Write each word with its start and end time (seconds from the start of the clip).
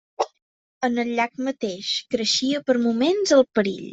En 0.87 0.97
el 1.03 1.11
llac 1.19 1.35
mateix 1.49 1.91
creixia 2.15 2.65
per 2.71 2.79
moments 2.89 3.37
el 3.39 3.49
perill. 3.59 3.89